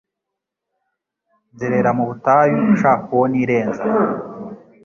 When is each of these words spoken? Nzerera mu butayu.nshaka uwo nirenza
Nzerera 1.53 1.89
mu 1.97 2.03
butayu.nshaka 2.09 3.03
uwo 3.15 3.25
nirenza 3.31 3.83